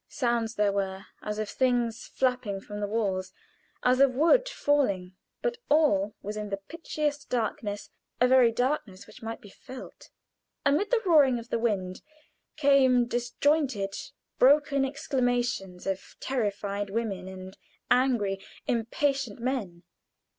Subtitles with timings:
[0.07, 3.31] Sounds there were as of things flapping from the walls,
[3.83, 9.21] as of wood falling; but all was in the pitchiest darkness a very "darkness which
[9.21, 10.09] might be felt."
[10.65, 12.01] Amid the roar of the wind
[12.57, 13.93] came disjointed,
[14.39, 17.55] broken exclamations of terrified women and
[17.91, 19.83] angry, impatient men.